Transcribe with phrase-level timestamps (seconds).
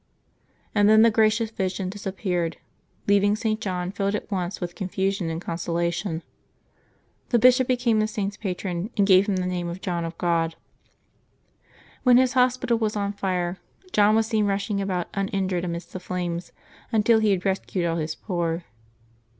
[0.01, 0.03] ^'
[0.73, 2.57] And then the gracious vision dis appeared,
[3.05, 3.61] leaving St.
[3.61, 6.23] John filled at once with confusion and consolation.
[7.29, 10.55] The bishop became the Saint's patron, and gave him the name of John of God.
[12.01, 13.59] When his hos pital was on fire,
[13.91, 16.51] John was seen rushing about uninjured amidst the flames
[16.91, 18.63] until he had rescued all his poor.